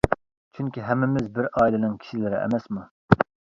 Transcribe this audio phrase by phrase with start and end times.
[0.59, 2.89] چۈنكى ھەممىمىز بىر ئائىلىنىڭ كىشىلىرى ئەمەسمۇ؟!